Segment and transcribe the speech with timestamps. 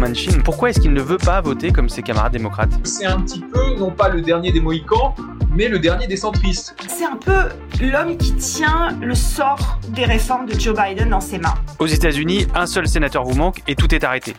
[0.00, 2.72] Manchin, pourquoi est-ce qu'il ne veut pas voter comme ses camarades démocrates?
[2.84, 5.14] C'est un petit peu, non pas le dernier des Mohicans,
[5.54, 6.74] mais le dernier des centristes.
[6.88, 7.50] C'est un peu
[7.82, 11.54] l'homme qui tient le sort des réformes de Joe Biden dans ses mains.
[11.78, 14.32] Aux États-Unis, un seul sénateur vous manque et tout est arrêté.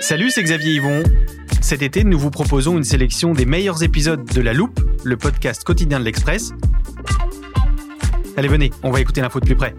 [0.00, 1.04] Salut, c'est Xavier Yvon.
[1.60, 5.62] Cet été, nous vous proposons une sélection des meilleurs épisodes de La Loupe, le podcast
[5.62, 6.52] quotidien de l'Express.
[8.40, 9.74] Allez, venez, on va écouter l'info de plus près.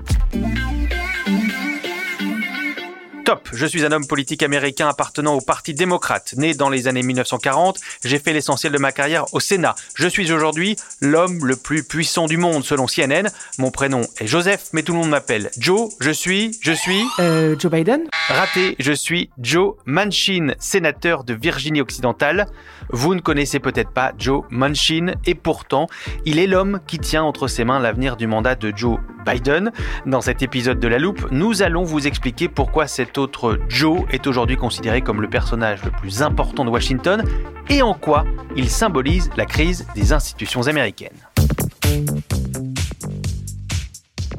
[3.54, 6.34] Je suis un homme politique américain appartenant au Parti démocrate.
[6.38, 9.76] Né dans les années 1940, j'ai fait l'essentiel de ma carrière au Sénat.
[9.96, 13.30] Je suis aujourd'hui l'homme le plus puissant du monde selon CNN.
[13.58, 15.92] Mon prénom est Joseph, mais tout le monde m'appelle Joe.
[16.00, 17.04] Je suis, je suis...
[17.20, 22.48] Euh, Joe Biden Raté, je suis Joe Manchin, sénateur de Virginie-Occidentale.
[22.90, 25.88] Vous ne connaissez peut-être pas Joe Manchin, et pourtant,
[26.26, 29.72] il est l'homme qui tient entre ses mains l'avenir du mandat de Joe Biden.
[30.06, 34.26] Dans cet épisode de La Loupe, nous allons vous expliquer pourquoi cet autre Joe est
[34.26, 37.24] aujourd'hui considéré comme le personnage le plus important de Washington
[37.70, 41.18] et en quoi il symbolise la crise des institutions américaines.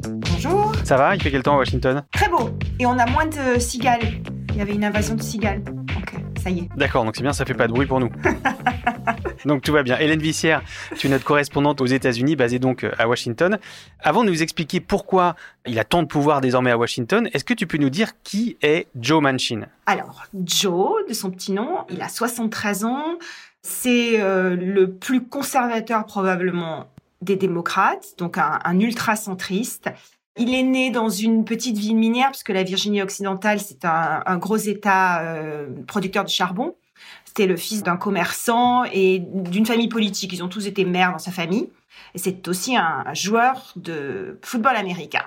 [0.05, 0.73] Bonjour.
[0.83, 1.15] Ça va?
[1.15, 2.03] Il fait quel temps à Washington?
[2.11, 2.49] Très beau.
[2.77, 4.21] Et on a moins de cigales.
[4.49, 5.63] Il y avait une invasion de cigales.
[5.97, 6.69] Ok, ça y est.
[6.75, 8.09] D'accord, donc c'est bien, ça fait pas de bruit pour nous.
[9.45, 9.97] donc tout va bien.
[9.97, 10.61] Hélène Vissière,
[10.97, 13.57] tu es notre correspondante aux États-Unis, basée donc euh, à Washington.
[13.99, 17.53] Avant de nous expliquer pourquoi il a tant de pouvoir désormais à Washington, est-ce que
[17.53, 19.67] tu peux nous dire qui est Joe Manchin?
[19.85, 23.17] Alors, Joe, de son petit nom, il a 73 ans.
[23.61, 26.87] C'est euh, le plus conservateur probablement
[27.21, 29.89] des démocrates, donc un, ultra-centriste.
[30.35, 34.37] Il est né dans une petite ville minière, puisque la Virginie occidentale, c'est un, un
[34.37, 36.75] gros État euh, producteur de charbon.
[37.35, 40.31] C'était le fils d'un commerçant et d'une famille politique.
[40.33, 41.67] Ils ont tous été maires dans sa famille.
[42.13, 45.23] Et c'est aussi un, un joueur de football américain.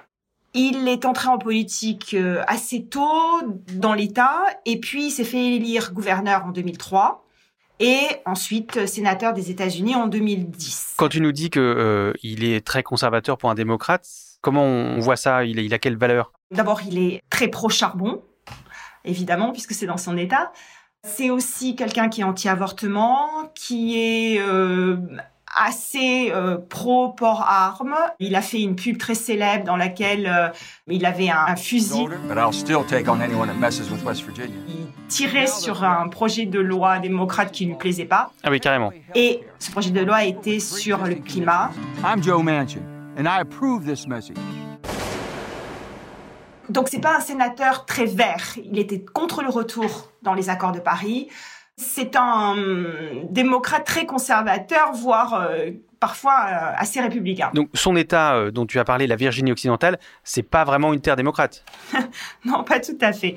[0.54, 3.40] Il est entré en politique euh, assez tôt
[3.74, 7.26] dans l'État et puis il s'est fait élire gouverneur en 2003
[7.80, 10.94] et ensuite sénateur des États-Unis en 2010.
[10.98, 14.06] Quand tu nous dis que euh, il est très conservateur pour un démocrate,
[14.42, 15.44] comment on voit ça?
[15.44, 16.30] Il, il a quelle valeur?
[16.52, 18.22] D'abord, il est très pro-charbon,
[19.04, 20.52] évidemment, puisque c'est dans son État.
[21.06, 24.96] C'est aussi quelqu'un qui est anti-avortement, qui est euh,
[25.56, 27.94] assez euh, pro-port armes.
[28.18, 30.48] Il a fait une pub très célèbre dans laquelle euh,
[30.88, 32.06] il avait un, un fusil.
[32.28, 34.56] But I'll still take on anyone that messes with West Virginia.
[34.68, 38.32] Il tirait sur un projet de loi démocrate qui ne lui plaisait pas.
[38.42, 38.92] Ah oui, carrément.
[39.14, 41.70] Et ce projet de loi était sur le climat.
[42.04, 42.80] I'm Joe Manchin,
[43.16, 44.36] and I approve this message.
[46.68, 48.54] Donc c'est pas un sénateur très vert.
[48.64, 51.28] Il était contre le retour dans les accords de Paris.
[51.76, 57.50] C'est un hum, démocrate très conservateur, voire euh, parfois euh, assez républicain.
[57.52, 61.00] Donc son État euh, dont tu as parlé, la Virginie occidentale, c'est pas vraiment une
[61.00, 61.64] terre démocrate?
[62.44, 63.34] Non, pas tout à fait.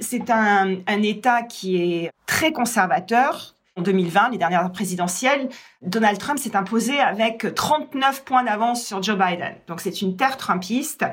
[0.00, 3.54] C'est un, un État qui est très conservateur.
[3.76, 5.48] En 2020, les dernières présidentielles,
[5.80, 9.54] Donald Trump s'est imposé avec 39 points d'avance sur Joe Biden.
[9.66, 11.06] Donc c'est une terre trumpiste.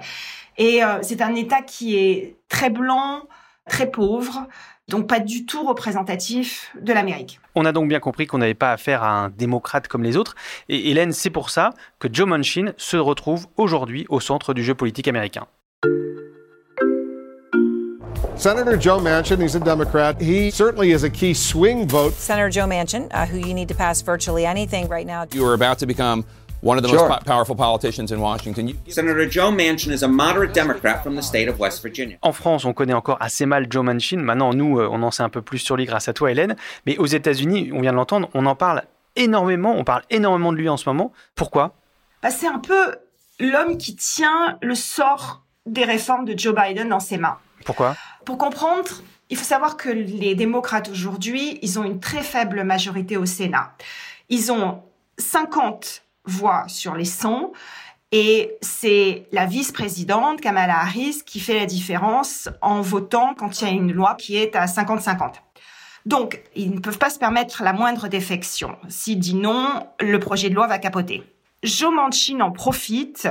[0.58, 3.22] Et euh, c'est un État qui est très blanc,
[3.70, 4.46] très pauvre,
[4.90, 7.40] donc pas du tout représentatif de l'Amérique.
[7.56, 10.36] On a donc bien compris qu'on n'avait pas affaire à un démocrate comme les autres.
[10.68, 11.70] Et Hélène, c'est pour ça
[12.00, 15.48] que Joe Manchin se retrouve aujourd'hui au centre du jeu politique américain.
[18.40, 20.16] Senator Joe Manchin, he's a Democrat.
[20.22, 22.14] He certainly is a key swing vote.
[22.14, 25.26] Senator Joe Manchin, uh, who you need to pass virtually anything right now.
[25.34, 26.24] You are about to become
[26.62, 27.10] one of the Sure.
[27.10, 28.70] most po- powerful politicians in Washington.
[28.70, 32.18] You- Senator Joe Manchin is a moderate Democrat from the state of West Virginia.
[32.22, 34.20] En France, on connaît encore assez mal Joe Manchin.
[34.22, 36.56] Maintenant, nous, euh, on en sait un peu plus sur lui grâce à toi, Hélène.
[36.86, 38.84] Mais aux États-Unis, on vient de l'entendre, on en parle
[39.18, 39.76] énormément.
[39.78, 41.12] On parle énormément de lui en ce moment.
[41.36, 41.74] Pourquoi?
[42.24, 42.96] Bah, c'est un peu
[43.42, 47.38] l'homme qui tient le sort des réformes de Joe Biden dans ses mains.
[47.66, 47.98] Pourquoi?
[48.30, 48.92] Pour comprendre,
[49.32, 53.74] il faut savoir que les démocrates aujourd'hui, ils ont une très faible majorité au Sénat.
[54.30, 54.84] Ils ont
[55.18, 57.52] 50 voix sur les 100
[58.12, 63.72] et c'est la vice-présidente Kamala Harris qui fait la différence en votant quand il y
[63.72, 65.34] a une loi qui est à 50-50.
[66.06, 68.78] Donc, ils ne peuvent pas se permettre la moindre défection.
[68.90, 71.24] S'il dit non, le projet de loi va capoter.
[71.64, 73.28] Joe Manchin en profite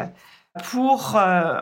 [0.64, 1.60] pour euh,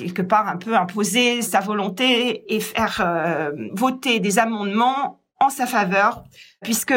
[0.00, 5.66] quelque part un peu imposer sa volonté et faire euh, voter des amendements en sa
[5.66, 6.24] faveur,
[6.62, 6.94] puisque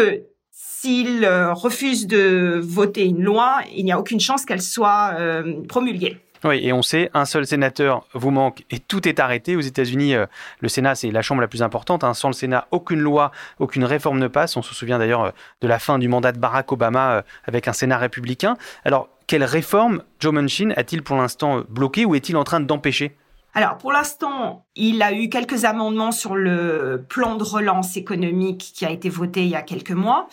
[0.84, 5.64] s'il euh, refuse de voter une loi, il n'y a aucune chance qu'elle soit euh,
[5.70, 6.18] promulguée.
[6.44, 9.56] Oui, et on sait, un seul sénateur vous manque et tout est arrêté.
[9.56, 10.26] Aux États-Unis, euh,
[10.60, 12.04] le Sénat, c'est la chambre la plus importante.
[12.04, 12.14] hein.
[12.14, 14.58] Sans le Sénat, aucune loi, aucune réforme ne passe.
[14.58, 15.32] On se souvient d'ailleurs euh,
[15.62, 18.58] de la fin du mandat de Barack Obama euh, avec un Sénat républicain.
[18.84, 23.16] Alors, quelle réforme Joe Manchin a-t-il pour l'instant bloqué ou est-il en train d'empêcher?
[23.54, 28.86] Alors, pour l'instant, il a eu quelques amendements sur le plan de relance économique qui
[28.86, 30.28] a été voté il y a quelques mois.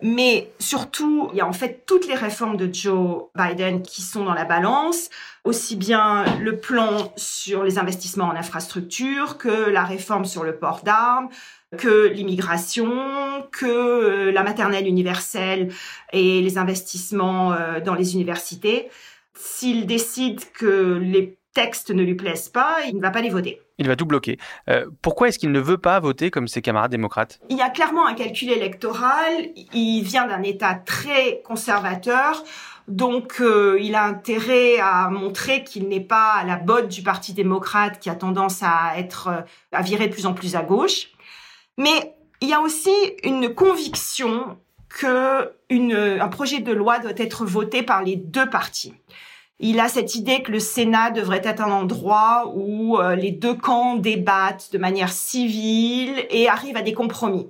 [0.00, 4.24] Mais surtout, il y a en fait toutes les réformes de Joe Biden qui sont
[4.24, 5.10] dans la balance,
[5.44, 10.82] aussi bien le plan sur les investissements en infrastructure que la réforme sur le port
[10.82, 11.28] d'armes,
[11.78, 15.72] que l'immigration, que euh, la maternelle universelle
[16.12, 18.90] et les investissements euh, dans les universités.
[19.34, 23.60] S'il décide que les textes ne lui plaisent pas, il ne va pas les voter.
[23.82, 24.38] Il va tout bloquer.
[24.70, 27.40] Euh, pourquoi est-ce qu'il ne veut pas voter comme ses camarades démocrates?
[27.50, 29.48] Il y a clairement un calcul électoral.
[29.74, 32.44] Il vient d'un État très conservateur.
[32.86, 37.32] Donc, euh, il a intérêt à montrer qu'il n'est pas à la botte du Parti
[37.32, 39.40] démocrate qui a tendance à être, euh,
[39.72, 41.08] à virer de plus en plus à gauche.
[41.76, 42.94] Mais il y a aussi
[43.24, 44.58] une conviction
[44.88, 48.94] que un projet de loi doit être voté par les deux partis.
[49.60, 53.54] Il a cette idée que le Sénat devrait être un endroit où euh, les deux
[53.54, 57.46] camps débattent de manière civile et arrivent à des compromis.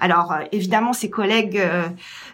[0.00, 1.88] Alors euh, évidemment, ses collègues euh,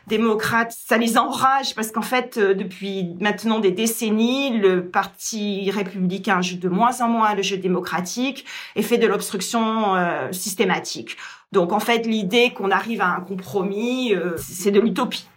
[0.06, 6.40] démocrates, ça les enrage parce qu'en fait, euh, depuis maintenant des décennies, le Parti républicain
[6.42, 8.44] joue de moins en moins le jeu démocratique
[8.76, 11.16] et fait de l'obstruction euh, systématique.
[11.52, 15.28] Donc en fait, l'idée qu'on arrive à un compromis, euh, c'est de l'utopie.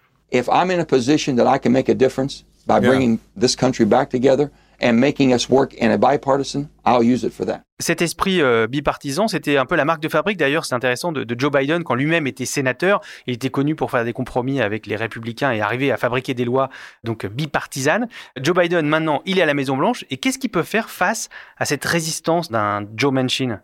[2.69, 2.89] By Yeah.
[2.92, 4.50] bringing this country back together
[4.81, 7.63] and making us work in a bipartisan, I'll use it for that.
[7.81, 11.24] Cet esprit euh, bipartisan, c'était un peu la marque de fabrique d'ailleurs, c'est intéressant, de,
[11.25, 13.01] de Joe Biden quand lui-même était sénateur.
[13.27, 16.45] Il était connu pour faire des compromis avec les républicains et arriver à fabriquer des
[16.45, 16.69] lois
[17.04, 18.07] donc bipartisanes.
[18.39, 21.27] Joe Biden, maintenant, il est à la Maison-Blanche et qu'est-ce qu'il peut faire face
[21.57, 23.60] à cette résistance d'un Joe Manchin?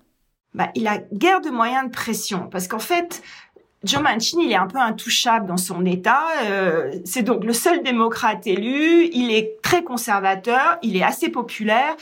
[0.54, 3.22] Bah, il a guère de moyens de pression parce qu'en fait,
[3.86, 6.24] Joe Manchin, il est un peu intouchable dans son État.
[6.46, 9.10] Euh, c'est donc le seul démocrate élu.
[9.14, 10.78] Il est très conservateur.
[10.82, 11.96] Il est assez populaire.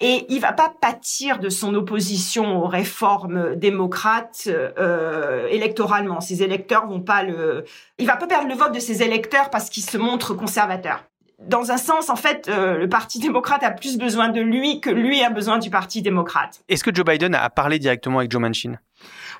[0.00, 6.20] Et il va pas pâtir de son opposition aux réformes démocrates euh, électoralement.
[6.20, 7.64] Ses électeurs vont pas le.
[7.98, 11.04] Il va pas perdre le vote de ses électeurs parce qu'il se montre conservateur.
[11.46, 14.90] Dans un sens, en fait, euh, le Parti démocrate a plus besoin de lui que
[14.90, 16.62] lui a besoin du Parti démocrate.
[16.68, 18.78] Est-ce que Joe Biden a parlé directement avec Joe Manchin?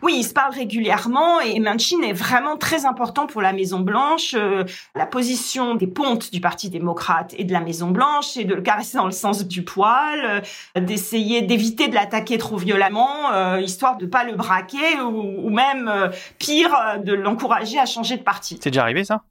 [0.02, 4.34] Oui, ils se parlent régulièrement et Manchin est vraiment très important pour la Maison Blanche.
[4.34, 4.64] Euh,
[4.96, 8.62] la position des pontes du Parti démocrate et de la Maison Blanche, c'est de le
[8.62, 10.42] caresser dans le sens du poil,
[10.76, 15.50] euh, d'essayer d'éviter de l'attaquer trop violemment, euh, histoire de pas le braquer ou, ou
[15.50, 18.58] même pire, de l'encourager à changer de parti.
[18.60, 19.22] C'est déjà arrivé ça?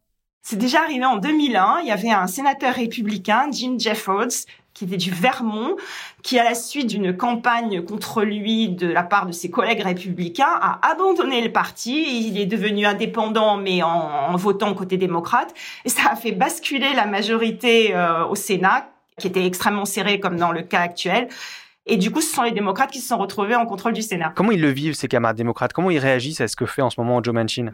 [0.44, 1.82] C'est déjà arrivé en 2001.
[1.84, 5.76] Il y avait un sénateur républicain, Jim Jeffords, qui était du Vermont,
[6.24, 10.60] qui, à la suite d'une campagne contre lui de la part de ses collègues républicains,
[10.62, 12.28] a abandonné le parti.
[12.28, 15.54] Il est devenu indépendant, mais en, votant côté démocrate.
[15.86, 20.38] Et ça a fait basculer la majorité euh, au Sénat, qui était extrêmement serrée, comme
[20.38, 21.28] dans le cas actuel.
[21.86, 24.34] Et du coup, ce sont les démocrates qui se sont retrouvés en contrôle du Sénat.
[24.36, 25.74] Comment ils le vivent, ces camarades démocrates?
[25.74, 27.72] Comment ils réagissent à ce que fait en ce moment Joe Manchin?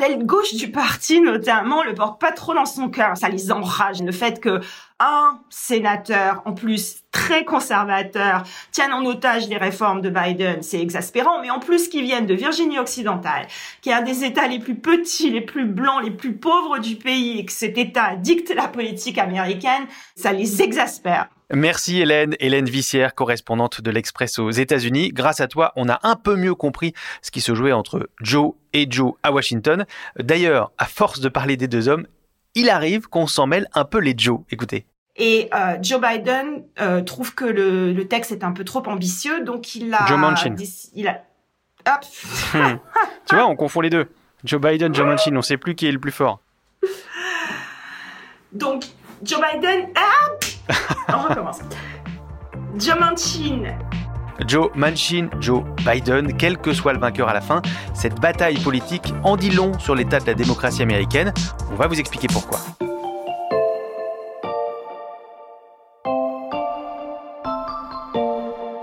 [0.00, 3.18] L'aile gauche du parti, notamment, le porte pas trop dans son cœur.
[3.18, 4.00] Ça les enrage.
[4.00, 4.60] Le fait que
[4.98, 11.42] un sénateur, en plus très conservateur, tienne en otage les réformes de Biden, c'est exaspérant.
[11.42, 13.46] Mais en plus, qu'ils viennent de Virginie occidentale,
[13.82, 16.96] qui est un des États les plus petits, les plus blancs, les plus pauvres du
[16.96, 19.84] pays, et que cet État dicte la politique américaine,
[20.16, 21.28] ça les exaspère.
[21.52, 25.10] Merci Hélène, Hélène Vissière, correspondante de l'Express aux États-Unis.
[25.12, 28.52] Grâce à toi, on a un peu mieux compris ce qui se jouait entre Joe
[28.72, 29.84] et Joe à Washington.
[30.16, 32.06] D'ailleurs, à force de parler des deux hommes,
[32.54, 34.40] il arrive qu'on s'en mêle un peu les Joe.
[34.50, 34.86] Écoutez.
[35.16, 39.42] Et euh, Joe Biden euh, trouve que le, le, texte est un peu trop ambitieux,
[39.42, 40.06] donc il a...
[40.06, 40.54] Joe Manchin.
[40.94, 41.24] Il a...
[41.88, 42.04] Hop.
[42.54, 42.76] Hmm.
[43.28, 44.08] tu vois, on confond les deux.
[44.44, 46.40] Joe Biden, Joe Manchin, on sait plus qui est le plus fort.
[48.52, 48.84] Donc,
[49.24, 49.88] Joe Biden...
[49.96, 50.19] Ah
[51.08, 51.60] on recommence.
[52.76, 53.76] Joe Manchin
[54.46, 57.60] Joe Manchin, Joe Biden, quel que soit le vainqueur à la fin,
[57.94, 61.32] cette bataille politique en dit long sur l'état de la démocratie américaine.
[61.70, 62.58] On va vous expliquer pourquoi.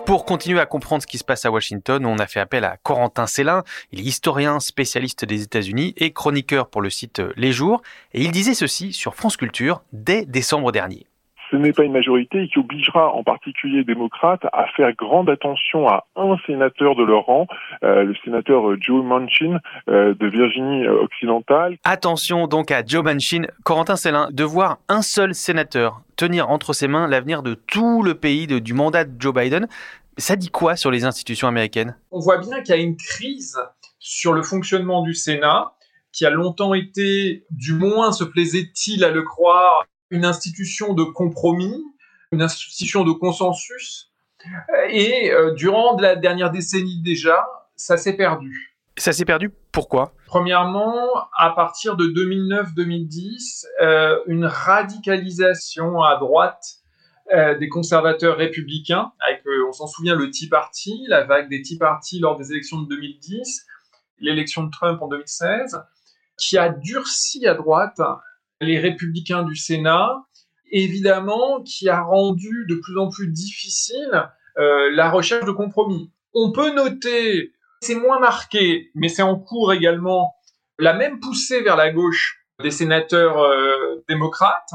[0.05, 2.77] Pour continuer à comprendre ce qui se passe à Washington, on a fait appel à
[2.81, 3.63] Corentin Célin.
[3.91, 7.81] Il est historien, spécialiste des États-Unis et chroniqueur pour le site Les Jours.
[8.13, 11.07] Et il disait ceci sur France Culture dès décembre dernier
[11.49, 15.29] ce n'est pas une majorité et qui obligera en particulier les démocrates à faire grande
[15.29, 17.47] attention à un sénateur de leur rang,
[17.83, 21.77] euh, le sénateur euh, Joe Manchin euh, de Virginie occidentale.
[21.83, 26.87] Attention donc à Joe Manchin, Corentin Célin, de voir un seul sénateur tenir entre ses
[26.87, 29.67] mains l'avenir de tout le pays du mandat de Joe Biden.
[30.17, 31.95] Ça dit quoi sur les institutions américaines?
[32.11, 33.57] On voit bien qu'il y a une crise
[33.99, 35.73] sur le fonctionnement du Sénat
[36.11, 41.83] qui a longtemps été, du moins se plaisait-il à le croire, une institution de compromis,
[42.31, 44.11] une institution de consensus.
[44.89, 47.45] Et euh, durant la dernière décennie déjà,
[47.75, 48.77] ça s'est perdu.
[48.97, 50.13] Ça s'est perdu pourquoi?
[50.25, 56.77] Premièrement, à partir de 2009-2010, euh, une radicalisation à droite
[57.33, 61.77] euh, des conservateurs républicains, avec, on s'en souvient, le Tea Party, la vague des Tea
[61.77, 63.65] Party lors des élections de 2010,
[64.19, 65.79] l'élection de Trump en 2016,
[66.37, 67.99] qui a durci à droite
[68.61, 70.25] les républicains du Sénat,
[70.71, 76.11] évidemment, qui a rendu de plus en plus difficile euh, la recherche de compromis.
[76.33, 80.35] On peut noter, c'est moins marqué, mais c'est en cours également,
[80.79, 84.73] la même poussée vers la gauche des sénateurs euh, démocrates.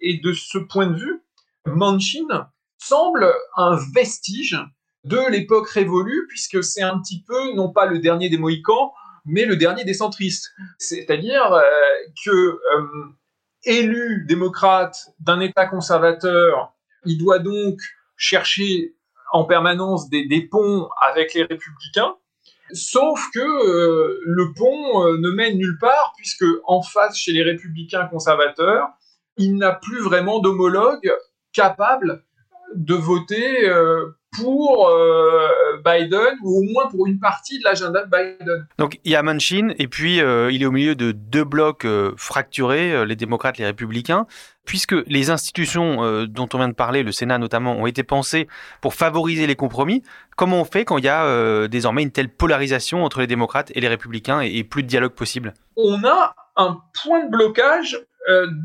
[0.00, 1.22] Et de ce point de vue,
[1.66, 2.48] Manchin
[2.78, 4.58] semble un vestige
[5.04, 8.92] de l'époque révolue, puisque c'est un petit peu, non pas le dernier des Mohicans,
[9.24, 10.52] mais le dernier des centristes.
[10.78, 11.62] C'est-à-dire euh,
[12.24, 12.58] que euh,
[13.64, 16.72] élu démocrate d'un État conservateur,
[17.04, 17.78] il doit donc
[18.16, 18.94] chercher
[19.32, 22.16] en permanence des, ponts avec les républicains,
[22.72, 28.06] sauf que euh, le pont ne mène nulle part, puisque en face, chez les républicains
[28.06, 28.88] conservateurs,
[29.36, 31.12] il n'a plus vraiment d'homologue
[31.52, 32.24] capable
[32.74, 33.70] de voter
[34.36, 35.48] pour euh,
[35.84, 38.66] Biden ou au moins pour une partie de l'agenda de Biden.
[38.78, 41.84] Donc il y a Manchin et puis euh, il est au milieu de deux blocs
[41.84, 44.26] euh, fracturés, les démocrates, les républicains,
[44.64, 48.46] puisque les institutions dont on vient de parler, le Sénat notamment, ont été pensées
[48.80, 50.02] pour favoriser les compromis.
[50.36, 53.80] Comment on fait quand il y a désormais une telle polarisation entre les démocrates et
[53.80, 55.54] les républicains et, et plus de dialogue possible?
[55.76, 57.98] On a un point de blocage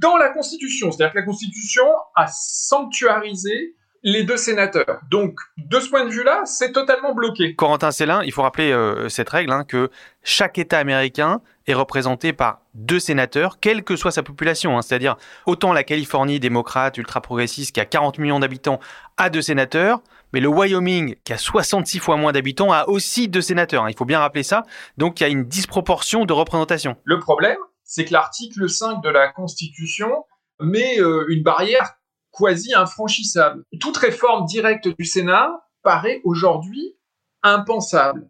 [0.01, 3.75] dans la Constitution, c'est-à-dire que la Constitution a sanctuarisé
[4.05, 5.01] les deux sénateurs.
[5.09, 7.55] Donc, de ce point de vue-là, c'est totalement bloqué.
[7.55, 9.89] Corentin Célin, il faut rappeler euh, cette règle, hein, que
[10.23, 14.77] chaque État américain est représenté par deux sénateurs, quelle que soit sa population.
[14.77, 14.83] Hein.
[14.83, 18.79] C'est-à-dire, autant la Californie démocrate, ultra-progressiste, qui a 40 millions d'habitants,
[19.17, 20.01] a deux sénateurs,
[20.33, 23.85] mais le Wyoming, qui a 66 fois moins d'habitants, a aussi deux sénateurs.
[23.85, 23.89] Hein.
[23.89, 24.65] Il faut bien rappeler ça.
[24.97, 26.95] Donc, il y a une disproportion de représentation.
[27.05, 30.25] Le problème, c'est que l'article 5 de la Constitution
[30.59, 31.95] met euh, une barrière
[32.35, 33.63] quasi infranchissable.
[33.79, 35.49] Toute réforme directe du Sénat
[35.83, 36.95] paraît aujourd'hui
[37.43, 38.27] impensable.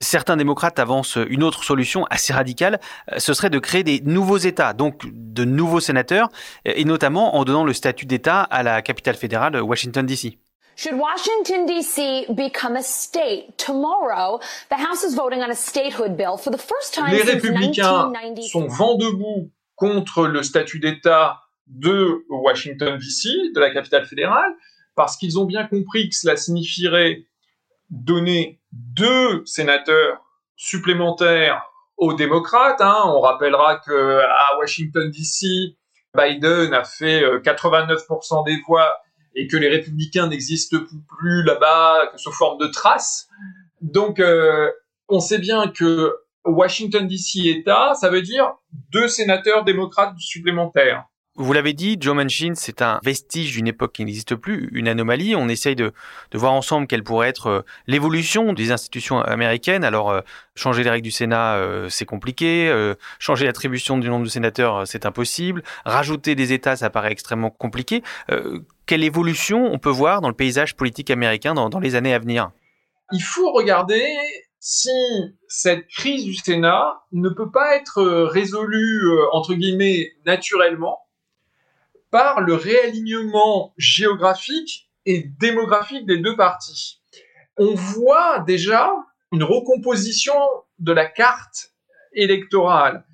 [0.00, 2.80] Certains démocrates avancent une autre solution assez radicale,
[3.12, 6.28] euh, ce serait de créer des nouveaux États, donc de nouveaux sénateurs,
[6.64, 10.38] et notamment en donnant le statut d'État à la capitale fédérale, Washington, D.C.
[10.76, 12.26] Should Washington, D.C.
[12.30, 13.56] become a state?
[13.56, 18.12] Tomorrow, the House is voting on a statehood bill for the first time Les républicains
[18.50, 24.52] sont vent debout contre le statut d'État de Washington, D.C., de la capitale fédérale,
[24.94, 27.24] parce qu'ils ont bien compris que cela signifierait
[27.90, 30.24] donner deux sénateurs
[30.56, 31.62] supplémentaires
[31.96, 32.80] aux démocrates.
[32.80, 33.02] Hein.
[33.06, 35.76] On rappellera que à Washington, D.C.,
[36.16, 37.98] Biden a fait 89%
[38.40, 39.00] euh, des voix
[39.34, 40.78] et que les républicains n'existent
[41.08, 43.28] plus là-bas, que sous forme de traces.
[43.80, 44.70] Donc, euh,
[45.08, 47.48] on sait bien que Washington, D.C.
[47.48, 48.54] État, ça veut dire
[48.92, 51.04] deux sénateurs démocrates supplémentaires.
[51.36, 55.34] Vous l'avez dit, Joe Manchin, c'est un vestige d'une époque qui n'existe plus, une anomalie.
[55.34, 55.92] On essaye de,
[56.30, 59.82] de voir ensemble quelle pourrait être euh, l'évolution des institutions américaines.
[59.82, 60.20] Alors, euh,
[60.54, 62.72] changer les règles du Sénat, euh, c'est compliqué.
[63.18, 65.64] changer l'attribution du nombre de sénateurs, c'est impossible.
[65.84, 68.02] Rajouter des États, ça paraît extrêmement compliqué.
[68.86, 72.20] quelle évolution on peut voir dans le paysage politique américain dans, dans les années à
[72.20, 72.52] venir?
[73.10, 74.06] Il faut regarder
[74.60, 74.90] si
[75.48, 81.03] cette crise du Sénat ne peut pas être résolue, entre guillemets, naturellement,
[82.14, 87.02] par le réalignement géographique et démographique des deux partis.
[87.56, 88.92] On voit déjà
[89.32, 90.32] une recomposition
[90.78, 91.72] de la carte
[92.12, 93.04] électorale.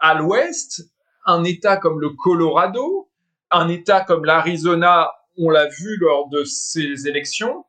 [0.00, 0.90] À l'ouest,
[1.24, 3.08] un État comme le Colorado,
[3.52, 7.64] un État comme l'Arizona, on l'a vu lors de ces élections,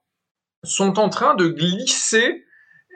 [0.63, 2.45] sont en train de glisser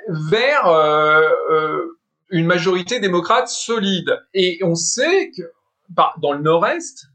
[0.10, 2.00] vers euh, euh,
[2.32, 4.20] une majorité démocrate solide.
[4.34, 5.44] Et on sait que
[5.90, 7.13] bah, dans le nord-est,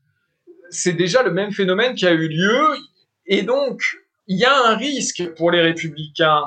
[0.71, 2.77] c'est déjà le même phénomène qui a eu lieu.
[3.27, 3.83] Et donc,
[4.27, 6.45] il y a un risque pour les républicains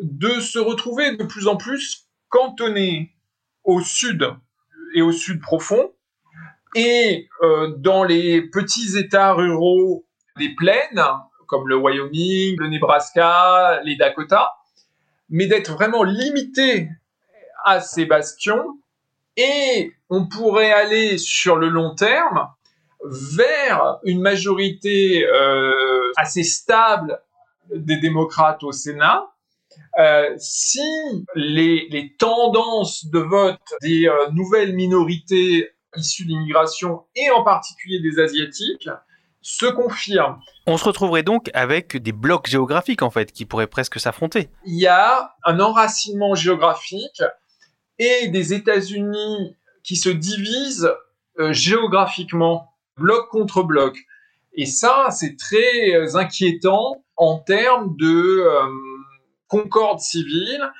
[0.00, 3.14] de se retrouver de plus en plus cantonnés
[3.64, 4.24] au sud
[4.94, 5.92] et au sud profond,
[6.74, 10.06] et euh, dans les petits États ruraux
[10.38, 11.02] des plaines,
[11.46, 14.52] comme le Wyoming, le Nebraska, les Dakota,
[15.28, 16.88] mais d'être vraiment limité
[17.64, 18.78] à ces bastions,
[19.36, 22.48] et on pourrait aller sur le long terme
[23.04, 27.20] vers une majorité euh, assez stable
[27.74, 29.26] des démocrates au Sénat,
[29.98, 30.80] euh, si
[31.34, 38.18] les, les, tendances de vote des euh, nouvelles minorités issues d'immigration et en particulier des
[38.20, 38.88] asiatiques
[39.40, 40.40] se confirment.
[40.66, 44.50] On se retrouverait donc avec des blocs géographiques en fait qui pourraient presque s'affronter.
[44.64, 47.22] Il y a un enracinement géographique
[47.98, 50.92] et des États-Unis qui se divisent
[51.50, 53.96] géographiquement bloc contre bloc.
[54.54, 58.68] Et ça, c'est très euh, inquiétant en termes de euh,
[59.46, 60.70] concorde civile.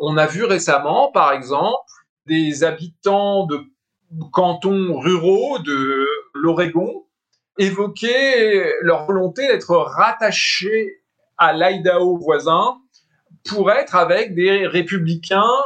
[0.00, 1.74] On a vu récemment, par exemple,
[2.26, 3.60] des habitants de
[4.32, 7.04] cantons ruraux de l'Oregon
[7.58, 11.02] évoquer leur volonté d'être rattachés
[11.36, 12.78] à l'Idaho voisin
[13.48, 15.62] pour être avec des républicains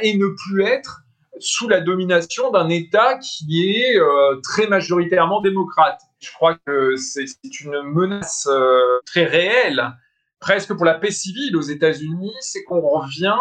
[0.00, 1.01] et ne plus être
[1.38, 6.00] sous la domination d'un État qui est euh, très majoritairement démocrate.
[6.20, 7.26] Je crois que c'est
[7.60, 9.92] une menace euh, très réelle,
[10.40, 13.38] presque pour la paix civile aux États-Unis, c'est qu'on revient,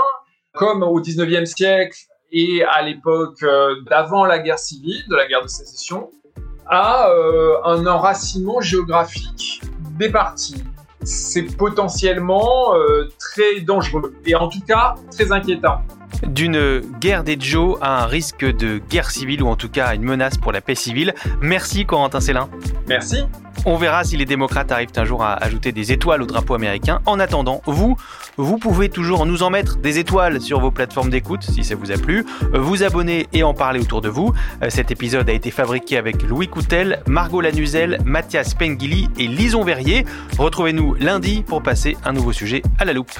[0.53, 1.97] comme au 19e siècle
[2.31, 6.11] et à l'époque euh, d'avant la guerre civile, de la guerre de sécession,
[6.67, 7.11] à
[7.65, 9.61] un enracinement géographique
[9.99, 10.63] des partis.
[11.03, 12.73] C'est potentiellement
[13.19, 15.81] très dangereux et en tout cas très inquiétant
[16.23, 19.95] d'une guerre des Joe à un risque de guerre civile ou en tout cas à
[19.95, 21.13] une menace pour la paix civile.
[21.41, 22.49] Merci Corentin Célin.
[22.87, 23.23] Merci.
[23.65, 26.99] On verra si les démocrates arrivent un jour à ajouter des étoiles au drapeau américain.
[27.05, 27.95] En attendant, vous,
[28.37, 31.91] vous pouvez toujours nous en mettre des étoiles sur vos plateformes d'écoute si ça vous
[31.91, 34.33] a plu, vous abonner et en parler autour de vous.
[34.63, 39.63] Euh, cet épisode a été fabriqué avec Louis Coutel, Margot Lanuzel, Mathias Pengili et Lison
[39.63, 40.05] Verrier.
[40.39, 43.19] Retrouvez-nous lundi pour passer un nouveau sujet à la loupe.